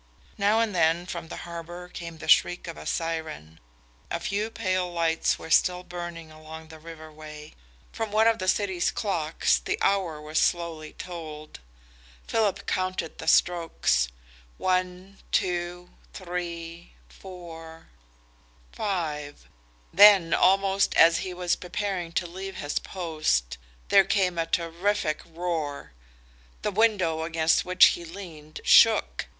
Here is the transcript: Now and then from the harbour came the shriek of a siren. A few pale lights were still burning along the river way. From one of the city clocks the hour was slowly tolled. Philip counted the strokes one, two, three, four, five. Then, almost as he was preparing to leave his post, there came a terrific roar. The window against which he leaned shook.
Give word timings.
Now 0.39 0.59
and 0.61 0.73
then 0.73 1.05
from 1.05 1.27
the 1.27 1.37
harbour 1.45 1.87
came 1.87 2.17
the 2.17 2.27
shriek 2.27 2.67
of 2.67 2.75
a 2.75 2.87
siren. 2.87 3.59
A 4.09 4.19
few 4.19 4.49
pale 4.49 4.91
lights 4.91 5.37
were 5.37 5.51
still 5.51 5.83
burning 5.83 6.31
along 6.31 6.69
the 6.69 6.79
river 6.79 7.11
way. 7.11 7.53
From 7.91 8.09
one 8.11 8.25
of 8.25 8.39
the 8.39 8.47
city 8.47 8.81
clocks 8.81 9.59
the 9.59 9.77
hour 9.79 10.19
was 10.19 10.39
slowly 10.39 10.93
tolled. 10.93 11.59
Philip 12.27 12.65
counted 12.65 13.19
the 13.19 13.27
strokes 13.27 14.07
one, 14.57 15.19
two, 15.31 15.91
three, 16.13 16.93
four, 17.07 17.89
five. 18.71 19.47
Then, 19.93 20.33
almost 20.33 20.95
as 20.95 21.19
he 21.19 21.31
was 21.31 21.55
preparing 21.55 22.11
to 22.13 22.25
leave 22.25 22.55
his 22.55 22.79
post, 22.79 23.59
there 23.89 24.03
came 24.05 24.39
a 24.39 24.47
terrific 24.47 25.21
roar. 25.27 25.91
The 26.63 26.71
window 26.71 27.21
against 27.21 27.65
which 27.65 27.85
he 27.93 28.03
leaned 28.03 28.61
shook. 28.63 29.27